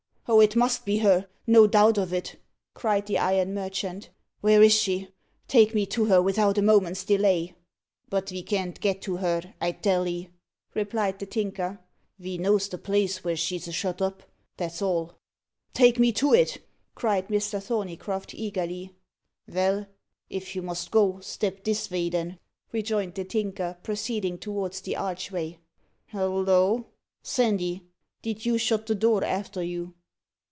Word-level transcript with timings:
"Oh! 0.27 0.39
it 0.39 0.55
must 0.55 0.85
be 0.85 0.99
her 0.99 1.27
no 1.45 1.67
doubt 1.67 1.97
of 1.97 2.13
it," 2.13 2.37
cried 2.73 3.05
the 3.07 3.17
iron 3.17 3.53
merchant. 3.53 4.11
"Where 4.39 4.63
is 4.63 4.71
she? 4.71 5.09
Take 5.49 5.73
me 5.75 5.85
to 5.87 6.05
her 6.05 6.21
without 6.21 6.57
a 6.57 6.61
moment's 6.61 7.03
delay." 7.03 7.53
"But 8.07 8.29
ve 8.29 8.41
can't 8.41 8.79
get 8.79 9.01
to 9.01 9.17
her, 9.17 9.53
I 9.59 9.73
tell 9.73 10.07
'ee," 10.07 10.29
replied 10.73 11.19
the 11.19 11.25
Tinker. 11.25 11.81
"Ve 12.17 12.37
knows 12.37 12.69
the 12.69 12.77
place 12.77 13.17
vere 13.19 13.35
she's 13.35 13.67
a 13.67 13.73
shut 13.73 14.01
up, 14.01 14.23
that's 14.55 14.81
all." 14.81 15.15
"Take 15.73 15.99
me 15.99 16.13
to 16.13 16.33
it," 16.33 16.61
cried 16.95 17.27
Mr. 17.27 17.61
Thorneycroft 17.61 18.33
eagerly. 18.33 18.95
"Vell, 19.49 19.85
if 20.29 20.55
you 20.55 20.61
must 20.61 20.91
go, 20.91 21.19
step 21.19 21.65
this 21.65 21.87
vay, 21.87 22.09
then," 22.09 22.39
rejoined 22.71 23.15
the 23.15 23.25
Tinker, 23.25 23.77
proceeding 23.83 24.37
towards 24.37 24.79
the 24.79 24.95
archway. 24.95 25.57
"Halloa, 26.05 26.85
Sandy, 27.21 27.85
did 28.21 28.45
you 28.45 28.57
shut 28.57 28.85
the 28.87 28.95
door 28.95 29.25
arter 29.25 29.61
you?" 29.63 29.93